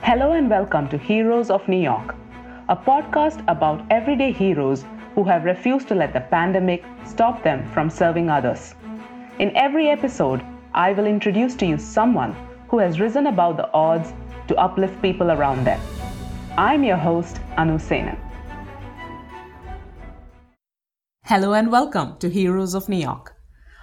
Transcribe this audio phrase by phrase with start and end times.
[0.00, 2.14] Hello and welcome to Heroes of New York,
[2.68, 7.90] a podcast about everyday heroes who have refused to let the pandemic stop them from
[7.90, 8.74] serving others.
[9.38, 10.42] In every episode,
[10.72, 12.34] I will introduce to you someone
[12.68, 14.14] who has risen above the odds
[14.46, 15.80] to uplift people around them.
[16.56, 18.18] I'm your host, Anu Senan.
[21.24, 23.34] Hello and welcome to Heroes of New York.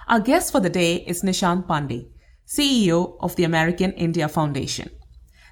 [0.07, 2.07] Our guest for the day is Nishant Pandey,
[2.47, 4.89] CEO of the American India Foundation.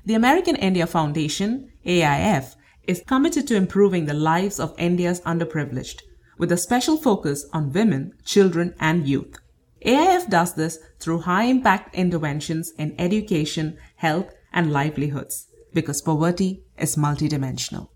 [0.06, 6.02] The American India Foundation, AIF, is committed to improving the lives of India's underprivileged,
[6.38, 9.40] with a special focus on women, children, and youth.
[9.86, 16.98] AIF does this through high impact interventions in education, health, and livelihoods, because poverty is
[16.98, 17.88] multidimensional.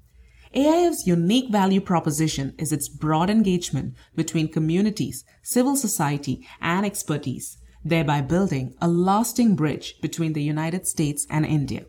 [0.55, 8.21] AIF's unique value proposition is its broad engagement between communities, civil society, and expertise, thereby
[8.21, 11.85] building a lasting bridge between the United States and India.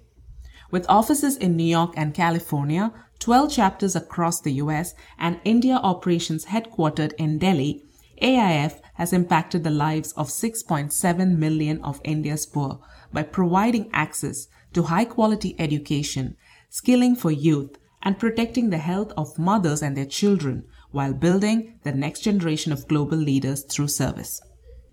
[0.70, 6.46] With offices in New York and California, 12 chapters across the US, and India operations
[6.46, 7.84] headquartered in Delhi,
[8.20, 12.80] AIF has impacted the lives of 6.7 million of India's poor
[13.12, 16.36] by providing access to high quality education,
[16.68, 21.92] skilling for youth, and protecting the health of mothers and their children while building the
[21.92, 24.40] next generation of global leaders through service.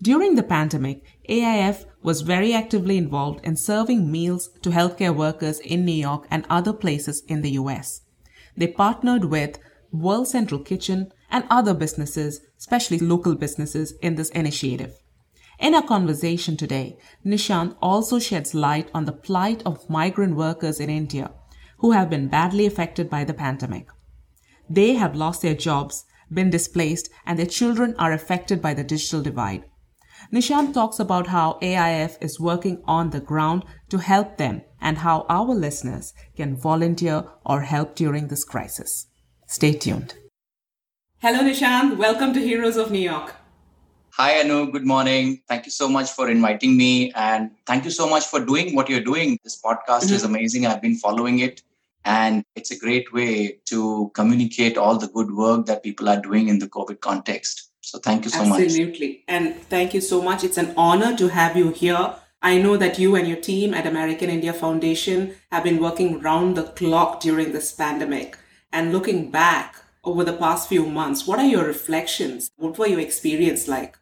[0.02, 5.84] During the pandemic, AIF was very actively involved in serving meals to healthcare workers in
[5.84, 8.02] New York and other places in the US.
[8.56, 9.58] They partnered with
[9.90, 14.94] World Central Kitchen and other businesses, especially local businesses, in this initiative.
[15.58, 20.90] In our conversation today, Nishant also sheds light on the plight of migrant workers in
[20.90, 21.30] India
[21.78, 23.88] who have been badly affected by the pandemic.
[24.68, 29.22] They have lost their jobs, been displaced, and their children are affected by the digital
[29.22, 29.64] divide.
[30.32, 35.24] Nishant talks about how AIF is working on the ground to help them and how
[35.28, 39.06] our listeners can volunteer or help during this crisis.
[39.46, 40.14] Stay tuned.
[41.18, 41.96] Hello, Nishant.
[41.96, 43.36] Welcome to Heroes of New York.
[44.10, 44.72] Hi, Anu.
[44.72, 45.42] Good morning.
[45.46, 47.12] Thank you so much for inviting me.
[47.12, 49.38] And thank you so much for doing what you're doing.
[49.44, 50.14] This podcast mm-hmm.
[50.14, 50.66] is amazing.
[50.66, 51.62] I've been following it.
[52.04, 56.48] And it's a great way to communicate all the good work that people are doing
[56.48, 57.65] in the COVID context.
[57.86, 58.64] So thank you so Absolutely.
[58.64, 58.70] much.
[58.72, 59.24] Absolutely.
[59.28, 60.42] And thank you so much.
[60.42, 62.16] It's an honor to have you here.
[62.42, 66.56] I know that you and your team at American India Foundation have been working round
[66.56, 68.36] the clock during this pandemic.
[68.72, 72.50] And looking back over the past few months, what are your reflections?
[72.56, 73.96] What were your experience like?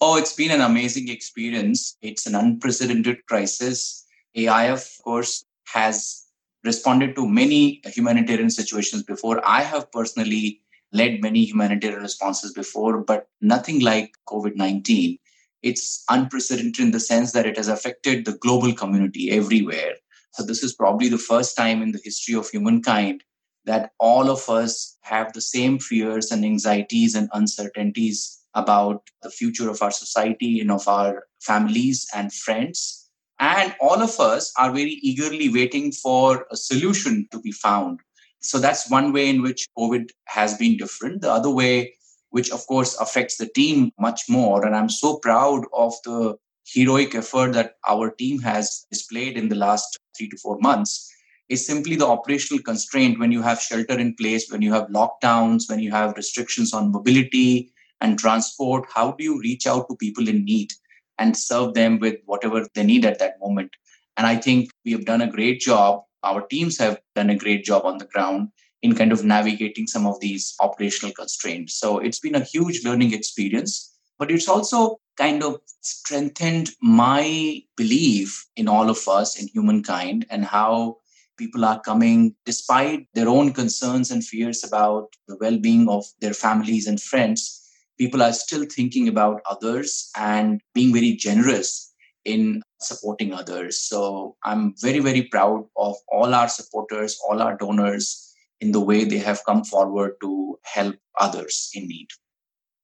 [0.00, 1.96] Oh, it's been an amazing experience.
[2.02, 4.04] It's an unprecedented crisis.
[4.36, 6.24] AIF, of course, has
[6.64, 9.40] responded to many humanitarian situations before.
[9.46, 10.62] I have personally
[10.92, 15.18] led many humanitarian responses before, but nothing like COVID 19.
[15.62, 19.94] It's unprecedented in the sense that it has affected the global community everywhere.
[20.32, 23.24] So, this is probably the first time in the history of humankind
[23.64, 29.68] that all of us have the same fears and anxieties and uncertainties about the future
[29.68, 33.06] of our society and of our families and friends
[33.38, 38.00] and all of us are very eagerly waiting for a solution to be found.
[38.48, 41.22] So that's one way in which COVID has been different.
[41.22, 41.94] The other way,
[42.30, 47.14] which of course affects the team much more, and I'm so proud of the heroic
[47.14, 51.12] effort that our team has displayed in the last three to four months,
[51.48, 55.68] is simply the operational constraint when you have shelter in place, when you have lockdowns,
[55.68, 57.70] when you have restrictions on mobility
[58.00, 58.84] and transport.
[58.92, 60.72] How do you reach out to people in need?
[61.18, 63.70] and serve them with whatever they need at that moment.
[64.16, 66.02] And I think we have done a great job.
[66.26, 68.48] Our teams have done a great job on the ground
[68.82, 71.78] in kind of navigating some of these operational constraints.
[71.78, 78.46] So it's been a huge learning experience, but it's also kind of strengthened my belief
[78.56, 80.96] in all of us, in humankind, and how
[81.38, 86.34] people are coming despite their own concerns and fears about the well being of their
[86.34, 87.62] families and friends
[87.98, 91.94] people are still thinking about others and being very generous
[92.26, 93.80] in supporting others.
[93.80, 99.04] So I'm very, very proud of all our supporters, all our donors in the way
[99.04, 102.08] they have come forward to help others in need.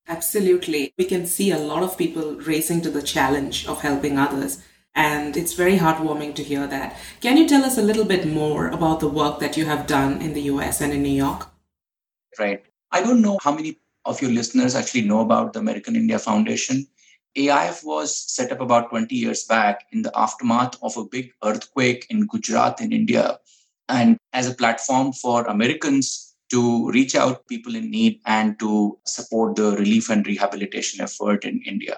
[0.07, 0.93] Absolutely.
[0.97, 4.63] We can see a lot of people racing to the challenge of helping others.
[4.95, 6.97] And it's very heartwarming to hear that.
[7.21, 10.21] Can you tell us a little bit more about the work that you have done
[10.21, 11.47] in the US and in New York?
[12.39, 12.63] Right.
[12.91, 16.85] I don't know how many of your listeners actually know about the American India Foundation.
[17.35, 22.05] AIF was set up about 20 years back in the aftermath of a big earthquake
[22.09, 23.39] in Gujarat in India
[23.89, 29.55] and as a platform for Americans to reach out people in need and to support
[29.55, 31.97] the relief and rehabilitation effort in India.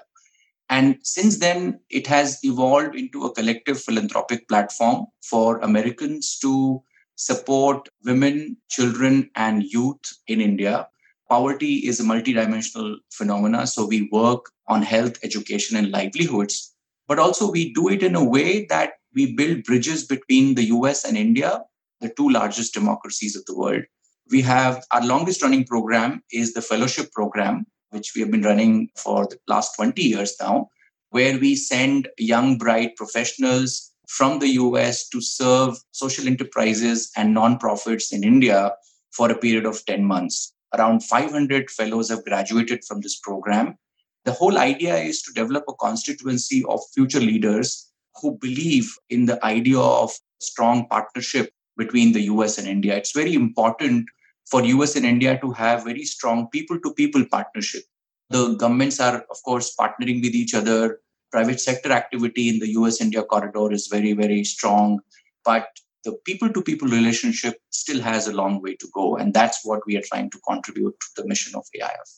[0.68, 6.82] And since then, it has evolved into a collective philanthropic platform for Americans to
[7.14, 10.88] support women, children, and youth in India.
[11.28, 13.66] Poverty is a multidimensional phenomena.
[13.66, 16.74] So we work on health, education, and livelihoods.
[17.08, 21.04] But also, we do it in a way that we build bridges between the US
[21.04, 21.62] and India,
[22.00, 23.82] the two largest democracies of the world.
[24.30, 28.90] We have our longest running program is the fellowship program, which we have been running
[28.96, 30.68] for the last 20 years now,
[31.10, 38.12] where we send young, bright professionals from the US to serve social enterprises and nonprofits
[38.12, 38.72] in India
[39.12, 40.52] for a period of 10 months.
[40.74, 43.76] Around 500 fellows have graduated from this program.
[44.24, 49.42] The whole idea is to develop a constituency of future leaders who believe in the
[49.44, 52.96] idea of strong partnership between the US and India.
[52.96, 54.08] It's very important
[54.50, 57.82] for US and India to have very strong people to people partnership.
[58.30, 61.00] The governments are, of course, partnering with each other.
[61.30, 65.00] Private sector activity in the US India corridor is very, very strong.
[65.44, 65.68] But
[66.06, 69.16] the people to people relationship still has a long way to go.
[69.16, 72.08] And that's what we are trying to contribute to the mission of AIF.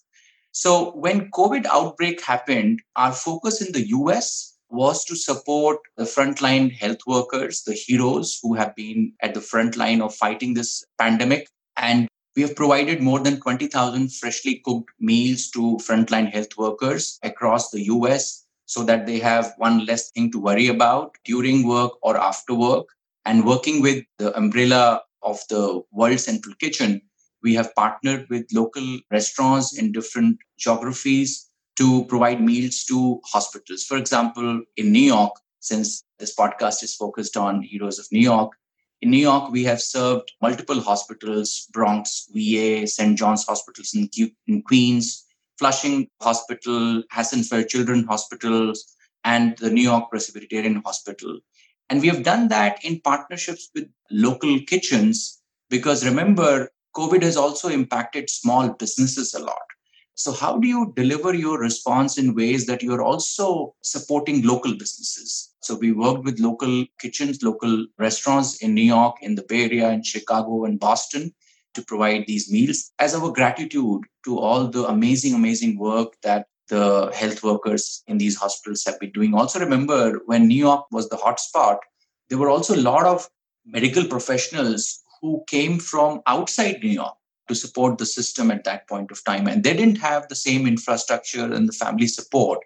[0.52, 6.70] So when COVID outbreak happened, our focus in the US was to support the frontline
[6.70, 11.48] health workers, the heroes who have been at the front line of fighting this pandemic.
[11.78, 17.70] And we have provided more than 20,000 freshly cooked meals to frontline health workers across
[17.70, 22.18] the US so that they have one less thing to worry about during work or
[22.18, 22.86] after work.
[23.28, 27.02] And working with the umbrella of the World Central Kitchen,
[27.42, 31.46] we have partnered with local restaurants in different geographies
[31.76, 33.84] to provide meals to hospitals.
[33.84, 38.52] For example, in New York, since this podcast is focused on Heroes of New York,
[39.02, 43.18] in New York, we have served multiple hospitals Bronx VA, St.
[43.18, 44.08] John's hospitals in,
[44.46, 45.26] in Queens,
[45.58, 51.40] Flushing Hospital, Hassenfeld Children Hospitals, and the New York Presbyterian Hospital.
[51.90, 55.40] And we have done that in partnerships with local kitchens
[55.70, 59.62] because remember, COVID has also impacted small businesses a lot.
[60.14, 65.54] So, how do you deliver your response in ways that you're also supporting local businesses?
[65.60, 69.90] So, we worked with local kitchens, local restaurants in New York, in the Bay Area,
[69.90, 71.32] in Chicago, and Boston
[71.74, 77.10] to provide these meals as our gratitude to all the amazing, amazing work that the
[77.14, 79.34] health workers in these hospitals have been doing.
[79.34, 81.78] Also, remember when New York was the hotspot,
[82.28, 83.28] there were also a lot of
[83.64, 87.14] medical professionals who came from outside New York
[87.48, 89.46] to support the system at that point of time.
[89.46, 92.60] And they didn't have the same infrastructure and the family support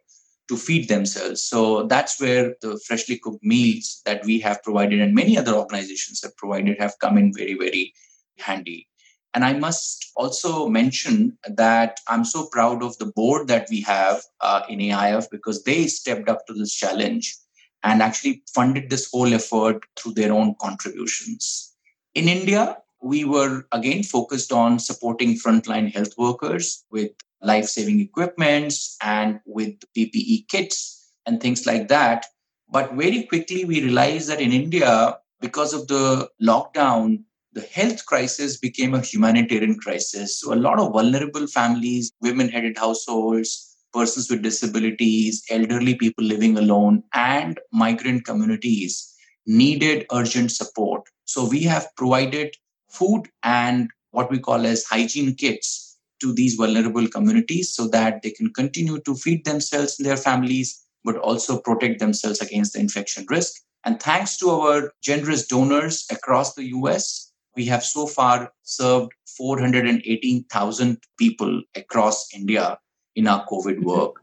[0.48, 1.40] to feed themselves.
[1.40, 6.20] So that's where the freshly cooked meals that we have provided and many other organizations
[6.22, 7.94] have provided have come in very, very
[8.38, 8.88] handy.
[9.34, 14.22] And I must also mention that I'm so proud of the board that we have
[14.40, 17.36] uh, in AIF because they stepped up to this challenge
[17.82, 21.72] and actually funded this whole effort through their own contributions.
[22.14, 27.10] In India, we were again focused on supporting frontline health workers with
[27.42, 32.26] life saving equipments and with PPE kits and things like that.
[32.68, 38.56] But very quickly, we realized that in India, because of the lockdown, the health crisis
[38.56, 40.40] became a humanitarian crisis.
[40.40, 46.56] So, a lot of vulnerable families, women headed households, persons with disabilities, elderly people living
[46.56, 49.14] alone, and migrant communities
[49.46, 51.02] needed urgent support.
[51.26, 52.56] So, we have provided
[52.88, 58.30] food and what we call as hygiene kits to these vulnerable communities so that they
[58.30, 63.26] can continue to feed themselves and their families, but also protect themselves against the infection
[63.28, 63.60] risk.
[63.84, 70.98] And thanks to our generous donors across the US, we have so far served 418,000
[71.18, 72.78] people across India
[73.14, 73.84] in our COVID mm-hmm.
[73.84, 74.16] work.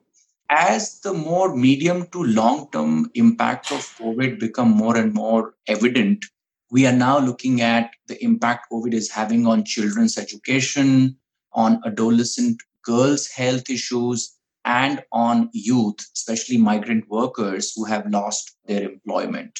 [0.49, 6.25] As the more medium to long term impact of COVID become more and more evident,
[6.71, 11.17] we are now looking at the impact COVID is having on children's education,
[11.53, 18.83] on adolescent girls' health issues, and on youth, especially migrant workers who have lost their
[18.83, 19.59] employment.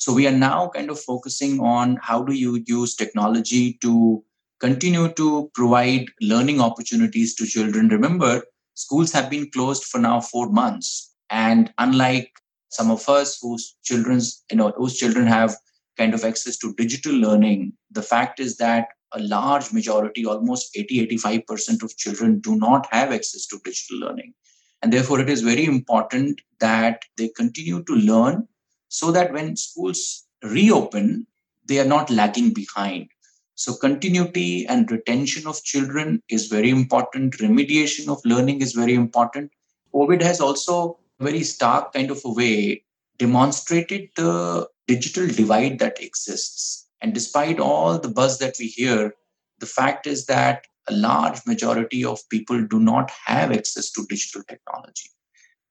[0.00, 4.24] So we are now kind of focusing on how do you use technology to
[4.58, 7.88] continue to provide learning opportunities to children.
[7.88, 8.42] Remember,
[8.72, 11.14] schools have been closed for now four months.
[11.28, 12.32] And unlike
[12.70, 15.54] some of us whose children's, you know, whose children have
[15.98, 21.08] kind of access to digital learning, the fact is that a large majority, almost 80
[21.08, 24.32] 85% of children, do not have access to digital learning.
[24.80, 28.48] And therefore, it is very important that they continue to learn
[28.90, 31.26] so that when schools reopen,
[31.64, 33.08] they are not lagging behind.
[33.54, 37.38] So, continuity and retention of children is very important.
[37.38, 39.52] Remediation of learning is very important.
[39.94, 42.84] COVID has also very stark kind of a way,
[43.18, 46.88] demonstrated the digital divide that exists.
[47.00, 49.14] And despite all the buzz that we hear,
[49.58, 54.42] the fact is that a large majority of people do not have access to digital
[54.48, 55.10] technology.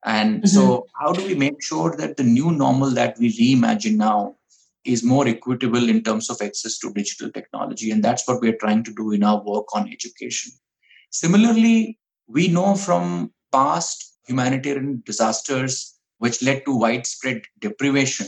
[0.06, 0.48] And mm-hmm.
[0.48, 4.36] so, how do we make sure that the new normal that we reimagine now
[4.86, 7.92] is more equitable in terms of access to digital technology?
[7.92, 10.54] And that's what we're trying to do in our work on education.
[11.12, 18.28] Similarly, we know from past humanitarian disasters which led to widespread deprivation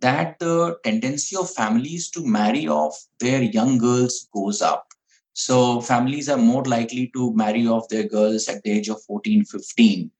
[0.00, 4.86] that the tendency of families to marry off their young girls goes up
[5.32, 9.44] so families are more likely to marry off their girls at the age of 14
[9.44, 10.10] 15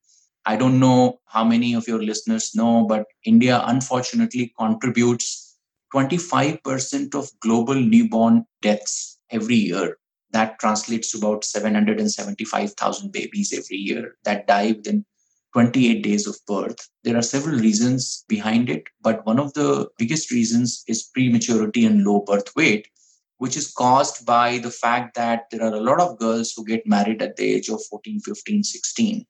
[0.46, 5.56] i don't know how many of your listeners know but india unfortunately contributes
[5.94, 9.98] 25% of global newborn deaths every year
[10.32, 15.04] that translates to about 775,000 babies every year that die within
[15.52, 16.88] 28 days of birth.
[17.04, 22.04] There are several reasons behind it, but one of the biggest reasons is prematurity and
[22.04, 22.88] low birth weight,
[23.36, 26.86] which is caused by the fact that there are a lot of girls who get
[26.86, 29.26] married at the age of 14, 15, 16.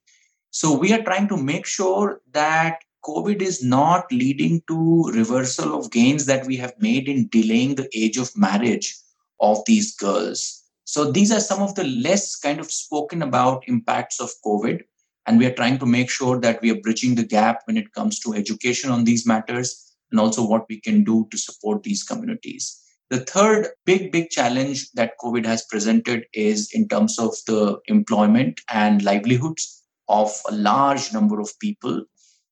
[0.54, 5.90] So we are trying to make sure that COVID is not leading to reversal of
[5.90, 8.94] gains that we have made in delaying the age of marriage
[9.40, 10.62] of these girls.
[10.84, 14.82] So these are some of the less kind of spoken about impacts of COVID
[15.26, 17.94] and we are trying to make sure that we are bridging the gap when it
[17.94, 22.02] comes to education on these matters and also what we can do to support these
[22.02, 22.78] communities.
[23.08, 28.60] The third big, big challenge that COVID has presented is in terms of the employment
[28.68, 32.04] and livelihoods of a large number of people.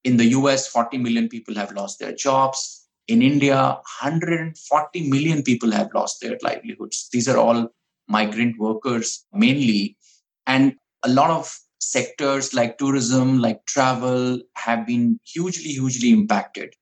[0.05, 2.89] In the US, 40 million people have lost their jobs.
[3.09, 7.09] In India, 140 million people have lost their livelihoods.
[7.13, 7.69] These are all
[8.09, 9.97] migrant workers mainly.
[10.47, 16.75] And a lot of sectors like tourism, like travel, have been hugely, hugely impacted.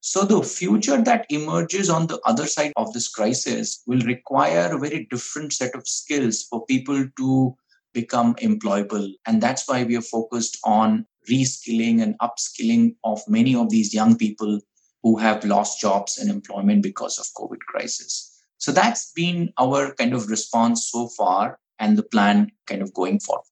[0.00, 4.78] So, the future that emerges on the other side of this crisis will require a
[4.78, 7.56] very different set of skills for people to
[7.96, 9.08] become employable.
[9.26, 14.16] And that's why we are focused on reskilling and upskilling of many of these young
[14.16, 14.60] people
[15.02, 18.12] who have lost jobs and employment because of COVID crisis.
[18.58, 23.20] So that's been our kind of response so far and the plan kind of going
[23.20, 23.44] forward.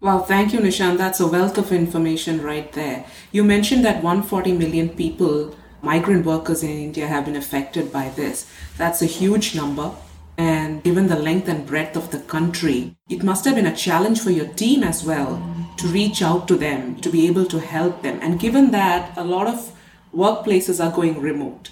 [0.00, 0.98] Wow, thank you, Nishant.
[0.98, 3.04] That's a wealth of information right there.
[3.32, 8.46] You mentioned that 140 million people, migrant workers in India, have been affected by this.
[8.76, 9.90] That's a huge number.
[10.38, 14.20] And given the length and breadth of the country, it must have been a challenge
[14.20, 15.42] for your team as well
[15.78, 18.20] to reach out to them, to be able to help them.
[18.22, 19.72] And given that a lot of
[20.14, 21.70] workplaces are going remote,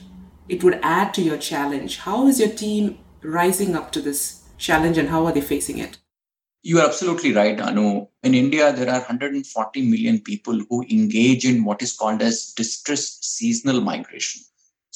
[0.48, 1.98] it would add to your challenge.
[1.98, 5.98] How is your team rising up to this challenge and how are they facing it?
[6.62, 8.08] You are absolutely right, Anu.
[8.24, 13.24] In India, there are 140 million people who engage in what is called as distressed
[13.24, 14.42] seasonal migration.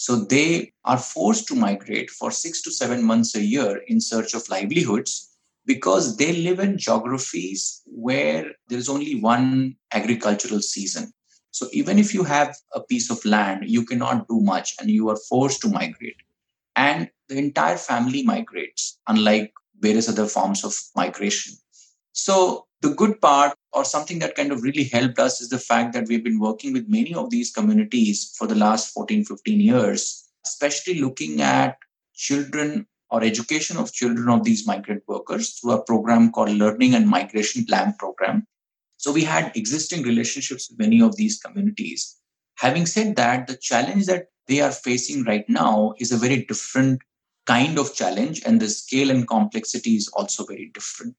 [0.01, 4.33] So they are forced to migrate for six to seven months a year in search
[4.33, 5.29] of livelihoods
[5.67, 11.13] because they live in geographies where there is only one agricultural season.
[11.51, 15.11] So even if you have a piece of land, you cannot do much and you
[15.11, 16.17] are forced to migrate.
[16.75, 21.57] And the entire family migrates, unlike various other forms of migration.
[22.13, 25.93] So, the good part, or something that kind of really helped us, is the fact
[25.93, 30.29] that we've been working with many of these communities for the last 14, 15 years,
[30.47, 31.77] especially looking at
[32.15, 37.09] children or education of children of these migrant workers through a program called Learning and
[37.09, 38.47] Migration LAMP Program.
[38.97, 42.17] So, we had existing relationships with many of these communities.
[42.59, 47.01] Having said that, the challenge that they are facing right now is a very different
[47.47, 51.17] kind of challenge, and the scale and complexity is also very different.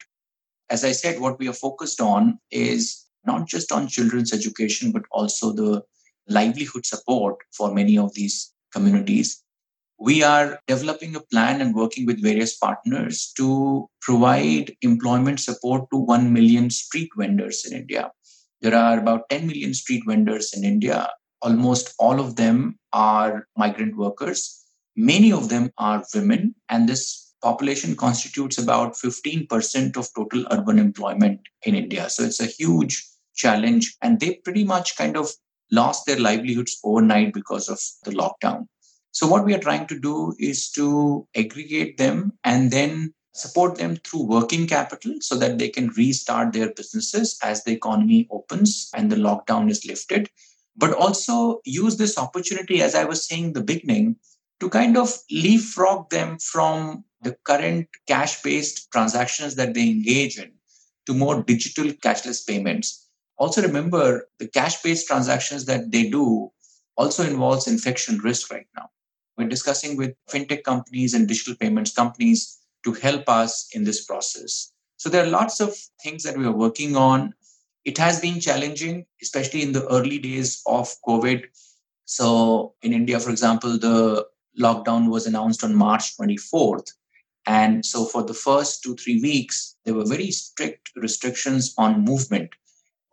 [0.71, 5.03] As I said, what we are focused on is not just on children's education, but
[5.11, 5.83] also the
[6.27, 9.43] livelihood support for many of these communities.
[9.99, 15.97] We are developing a plan and working with various partners to provide employment support to
[15.97, 18.09] 1 million street vendors in India.
[18.61, 21.09] There are about 10 million street vendors in India.
[21.43, 24.61] Almost all of them are migrant workers
[24.95, 31.41] Many of them are women, and this population constitutes about 15% of total urban employment
[31.63, 32.09] in India.
[32.09, 33.05] So it's a huge
[33.35, 35.31] challenge, and they pretty much kind of
[35.71, 38.67] lost their livelihoods overnight because of the lockdown.
[39.11, 43.95] So, what we are trying to do is to aggregate them and then support them
[43.97, 49.11] through working capital so that they can restart their businesses as the economy opens and
[49.11, 50.29] the lockdown is lifted.
[50.77, 54.17] But also use this opportunity, as I was saying in the beginning,
[54.59, 60.51] to kind of leapfrog them from the current cash based transactions that they engage in
[61.05, 63.07] to more digital cashless payments.
[63.37, 66.51] also remember the cash based transactions that they do
[66.95, 68.87] also involves infection risk right now.
[69.37, 74.71] We're discussing with fintech companies and digital payments companies to help us in this process.
[74.97, 77.33] So there are lots of things that we are working on.
[77.85, 81.45] It has been challenging, especially in the early days of COVID.
[82.05, 84.27] So in India, for example, the
[84.59, 86.91] lockdown was announced on March 24th.
[87.47, 92.51] And so for the first two, three weeks, there were very strict restrictions on movement.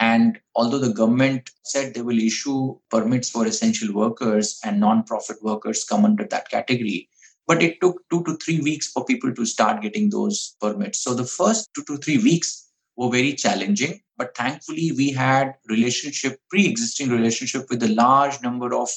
[0.00, 5.84] And although the government said they will issue permits for essential workers and non-profit workers
[5.84, 7.08] come under that category,
[7.46, 11.00] but it took two to three weeks for people to start getting those permits.
[11.00, 16.38] So the first two to three weeks were very challenging, but thankfully we had relationship,
[16.50, 18.90] pre-existing relationship with a large number of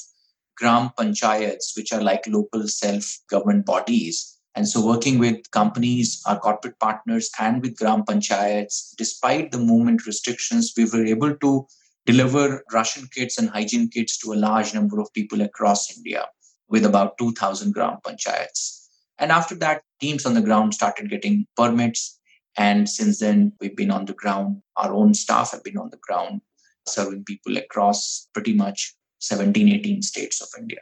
[0.58, 6.78] gram panchayats, which are like local self-government bodies and so, working with companies, our corporate
[6.80, 11.66] partners, and with Gram Panchayats, despite the movement restrictions, we were able to
[12.06, 16.26] deliver ration kits and hygiene kits to a large number of people across India
[16.68, 18.88] with about 2,000 Gram Panchayats.
[19.20, 22.20] And after that, teams on the ground started getting permits.
[22.58, 24.62] And since then, we've been on the ground.
[24.76, 26.42] Our own staff have been on the ground
[26.88, 30.80] serving people across pretty much 17, 18 states of India.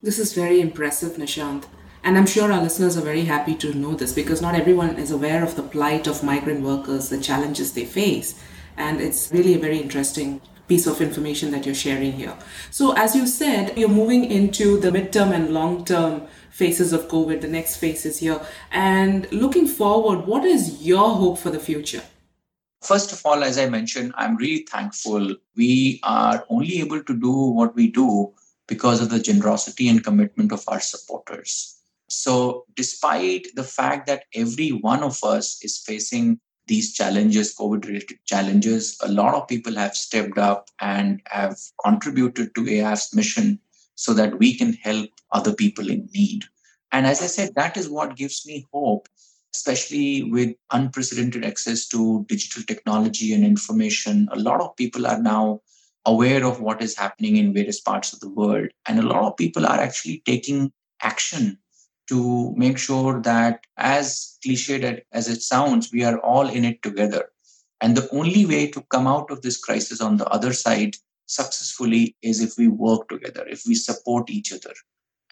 [0.00, 1.64] This is very impressive, Nishant.
[2.02, 5.10] And I'm sure our listeners are very happy to know this because not everyone is
[5.10, 8.40] aware of the plight of migrant workers, the challenges they face.
[8.76, 12.34] And it's really a very interesting piece of information that you're sharing here.
[12.70, 17.40] So, as you said, you're moving into the midterm and long term phases of COVID,
[17.40, 18.40] the next phase is here.
[18.70, 22.02] And looking forward, what is your hope for the future?
[22.82, 25.34] First of all, as I mentioned, I'm really thankful.
[25.56, 28.32] We are only able to do what we do
[28.68, 31.79] because of the generosity and commitment of our supporters.
[32.10, 38.18] So, despite the fact that every one of us is facing these challenges, COVID related
[38.26, 43.60] challenges, a lot of people have stepped up and have contributed to AIF's mission
[43.94, 46.44] so that we can help other people in need.
[46.90, 49.08] And as I said, that is what gives me hope,
[49.54, 54.28] especially with unprecedented access to digital technology and information.
[54.32, 55.60] A lot of people are now
[56.06, 58.70] aware of what is happening in various parts of the world.
[58.86, 61.58] And a lot of people are actually taking action
[62.10, 67.30] to make sure that, as cliched as it sounds, we are all in it together.
[67.80, 70.96] And the only way to come out of this crisis on the other side
[71.26, 74.74] successfully is if we work together, if we support each other.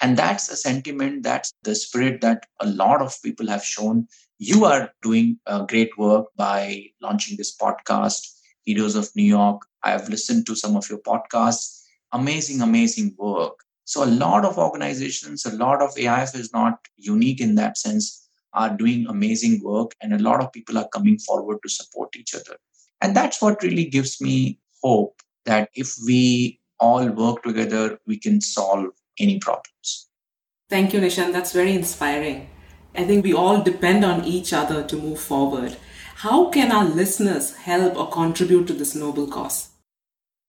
[0.01, 4.07] And that's a sentiment, that's the spirit that a lot of people have shown.
[4.39, 8.21] You are doing uh, great work by launching this podcast,
[8.65, 9.63] Heroes of New York.
[9.83, 11.83] I have listened to some of your podcasts.
[12.13, 13.65] Amazing, amazing work.
[13.89, 18.29] So a lot of organizations, a lot of AIF is not unique in that sense,
[18.53, 22.35] are doing amazing work, and a lot of people are coming forward to support each
[22.35, 22.59] other.
[23.01, 28.43] And that's what really gives me hope that if we all work together, we can
[28.43, 30.11] solve any problems.
[30.69, 31.33] Thank you, Nishant.
[31.33, 32.51] That's very inspiring.
[32.95, 35.79] I think we all depend on each other to move forward.
[36.17, 39.71] How can our listeners help or contribute to this noble cause?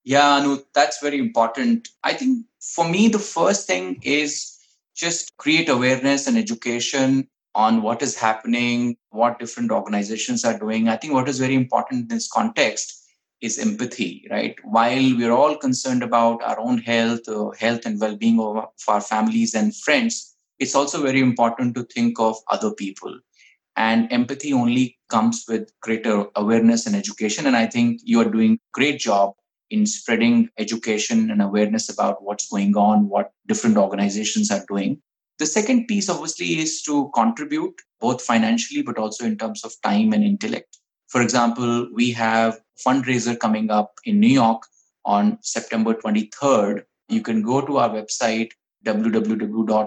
[0.03, 1.87] Yeah, Anu, that's very important.
[2.03, 4.57] I think for me, the first thing is
[4.95, 10.87] just create awareness and education on what is happening, what different organizations are doing.
[10.87, 12.95] I think what is very important in this context
[13.41, 14.55] is empathy, right?
[14.63, 19.01] While we're all concerned about our own health, uh, health and well being of our
[19.01, 23.17] families and friends, it's also very important to think of other people.
[23.77, 27.47] And empathy only comes with greater awareness and education.
[27.47, 29.33] And I think you are doing a great job
[29.69, 35.01] in spreading education and awareness about what's going on, what different organizations are doing.
[35.37, 40.11] The second piece, obviously, is to contribute both financially, but also in terms of time
[40.13, 40.77] and intellect.
[41.07, 44.63] For example, we have fundraiser coming up in New York
[45.05, 46.83] on September 23rd.
[47.07, 48.51] You can go to our website,
[48.85, 49.85] www.aif.org,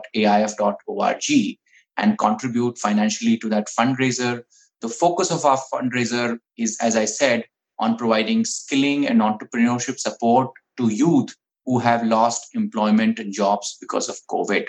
[1.99, 4.43] and contribute financially to that fundraiser.
[4.81, 7.45] The focus of our fundraiser is, as I said,
[7.83, 11.35] on providing skilling and entrepreneurship support to youth
[11.67, 14.67] who have lost employment and jobs because of COVID.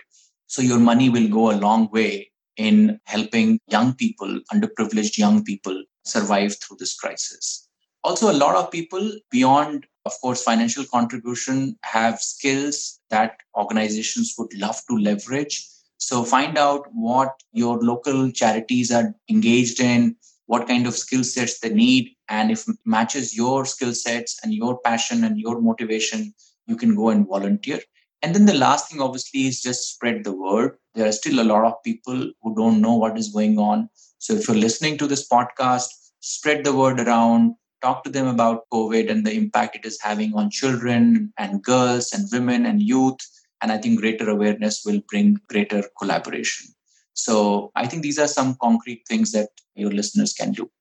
[0.47, 5.83] So your money will go a long way in helping young people, underprivileged young people,
[6.05, 7.67] survive through this crisis.
[8.03, 14.53] Also, a lot of people beyond, of course, financial contribution have skills that organizations would
[14.57, 15.65] love to leverage.
[15.97, 21.59] So find out what your local charities are engaged in, what kind of skill sets
[21.59, 26.21] they need and if it matches your skill sets and your passion and your motivation
[26.67, 27.79] you can go and volunteer
[28.21, 31.51] and then the last thing obviously is just spread the word there are still a
[31.53, 35.11] lot of people who don't know what is going on so if you're listening to
[35.13, 35.99] this podcast
[36.33, 40.33] spread the word around talk to them about COVID and the impact it is having
[40.33, 43.19] on children and girls and women and youth.
[43.61, 46.69] And I think greater awareness will bring greater collaboration.
[47.13, 50.71] So I think these are some concrete things that your listeners can do.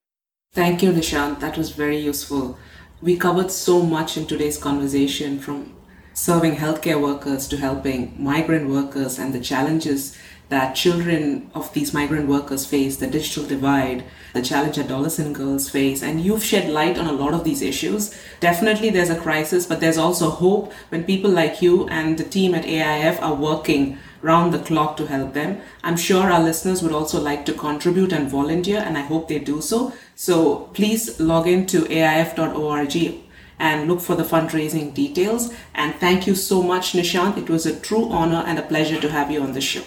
[0.54, 1.40] Thank you, Nishant.
[1.40, 2.58] That was very useful.
[3.00, 5.74] We covered so much in today's conversation from
[6.12, 10.14] serving healthcare workers to helping migrant workers and the challenges
[10.50, 16.02] that children of these migrant workers face, the digital divide, the challenge adolescent girls face,
[16.02, 18.14] and you've shed light on a lot of these issues.
[18.40, 22.54] Definitely there's a crisis, but there's also hope when people like you and the team
[22.54, 25.60] at AIF are working round the clock to help them.
[25.82, 29.38] I'm sure our listeners would also like to contribute and volunteer, and I hope they
[29.38, 29.92] do so.
[30.14, 33.20] So please log in to aif.org
[33.58, 35.52] and look for the fundraising details.
[35.74, 37.36] And thank you so much, Nishant.
[37.36, 39.82] It was a true honor and a pleasure to have you on the show.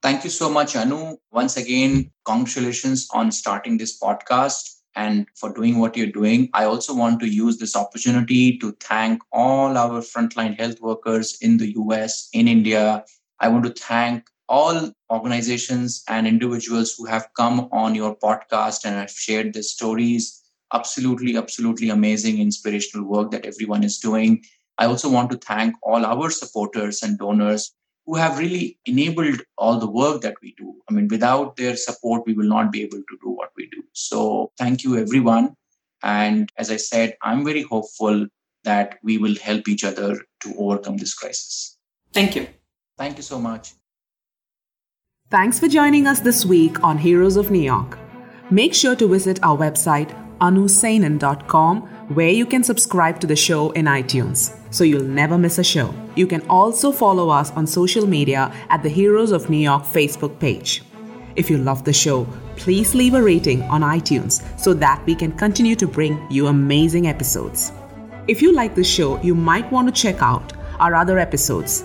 [0.00, 1.16] Thank you so much, Anu.
[1.32, 6.48] Once again, congratulations on starting this podcast and for doing what you're doing.
[6.54, 11.56] I also want to use this opportunity to thank all our frontline health workers in
[11.56, 13.04] the US, in India.
[13.40, 18.96] I want to thank all organizations and individuals who have come on your podcast and
[18.96, 20.42] have shared their stories.
[20.72, 24.42] Absolutely, absolutely amazing, inspirational work that everyone is doing.
[24.78, 27.72] I also want to thank all our supporters and donors
[28.06, 30.74] who have really enabled all the work that we do.
[30.88, 33.82] I mean, without their support, we will not be able to do what we do.
[33.92, 35.54] So, thank you, everyone.
[36.02, 38.26] And as I said, I'm very hopeful
[38.64, 41.76] that we will help each other to overcome this crisis.
[42.14, 42.46] Thank you.
[42.98, 43.72] Thank you so much.
[45.30, 47.98] Thanks for joining us this week on Heroes of New York.
[48.50, 51.82] Make sure to visit our website, anusenan.com,
[52.14, 55.94] where you can subscribe to the show in iTunes so you'll never miss a show.
[56.16, 60.38] You can also follow us on social media at the Heroes of New York Facebook
[60.40, 60.82] page.
[61.36, 65.32] If you love the show, please leave a rating on iTunes so that we can
[65.32, 67.70] continue to bring you amazing episodes.
[68.26, 71.84] If you like the show, you might want to check out our other episodes.